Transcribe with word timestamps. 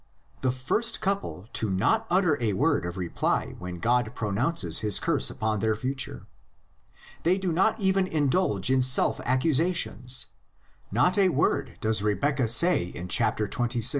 The 0.41 0.49
first 0.49 0.99
couple 0.99 1.47
do 1.53 1.69
not 1.69 2.07
utter 2.09 2.35
a 2.41 2.53
word 2.53 2.85
of 2.87 2.97
reply 2.97 3.55
when 3.59 3.77
God 3.77 4.15
pronounces 4.15 4.79
his 4.79 4.97
curse 4.97 5.29
upon 5.29 5.59
their 5.59 5.75
future: 5.75 6.25
they 7.21 7.37
do 7.37 7.51
not 7.51 7.79
even 7.79 8.07
indulge 8.07 8.71
in 8.71 8.81
self 8.81 9.21
accusations; 9.23 10.25
not 10.91 11.19
a 11.19 11.29
word 11.29 11.77
does 11.81 12.01
Rebeccah 12.01 12.49
say 12.49 12.85
in 12.85 13.09
chapter 13.09 13.47
xxvi. 13.47 13.87